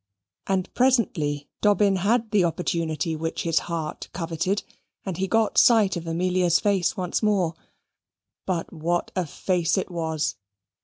And 0.47 0.73
presently 0.73 1.47
Dobbin 1.61 1.97
had 1.97 2.31
the 2.31 2.43
opportunity 2.43 3.15
which 3.15 3.43
his 3.43 3.59
heart 3.69 4.09
coveted, 4.13 4.63
and 5.05 5.17
he 5.17 5.27
got 5.27 5.59
sight 5.59 5.95
of 5.95 6.07
Amelia's 6.07 6.59
face 6.59 6.97
once 6.97 7.21
more. 7.21 7.53
But 8.47 8.73
what 8.73 9.11
a 9.15 9.27
face 9.27 9.77
it 9.77 9.91
was! 9.91 10.37